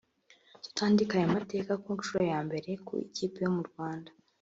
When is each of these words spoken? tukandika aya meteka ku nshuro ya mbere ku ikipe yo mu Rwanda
tukandika 0.63 1.13
aya 1.17 1.33
meteka 1.35 1.73
ku 1.83 1.89
nshuro 1.97 2.21
ya 2.31 2.39
mbere 2.47 2.69
ku 2.85 2.93
ikipe 3.05 3.37
yo 3.45 3.51
mu 3.55 3.63
Rwanda 3.69 4.09